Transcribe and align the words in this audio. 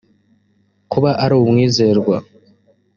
kuba 0.91 1.09
ari 1.23 1.33
umwizerwa 1.37 2.17